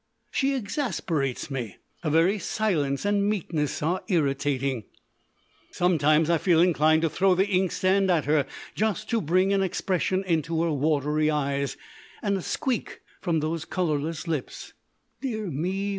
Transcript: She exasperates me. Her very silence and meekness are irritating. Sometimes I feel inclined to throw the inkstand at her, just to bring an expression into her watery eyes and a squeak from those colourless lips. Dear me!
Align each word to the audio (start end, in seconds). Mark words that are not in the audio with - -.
She 0.31 0.55
exasperates 0.55 1.51
me. 1.51 1.77
Her 2.01 2.09
very 2.09 2.39
silence 2.39 3.05
and 3.05 3.29
meekness 3.29 3.83
are 3.83 4.01
irritating. 4.07 4.85
Sometimes 5.71 6.27
I 6.27 6.39
feel 6.39 6.59
inclined 6.59 7.03
to 7.03 7.09
throw 7.11 7.35
the 7.35 7.45
inkstand 7.47 8.09
at 8.09 8.25
her, 8.25 8.47
just 8.73 9.11
to 9.11 9.21
bring 9.21 9.53
an 9.53 9.61
expression 9.61 10.23
into 10.23 10.63
her 10.63 10.71
watery 10.73 11.29
eyes 11.29 11.77
and 12.23 12.35
a 12.35 12.41
squeak 12.41 13.01
from 13.21 13.41
those 13.41 13.63
colourless 13.63 14.27
lips. 14.27 14.73
Dear 15.21 15.45
me! 15.51 15.89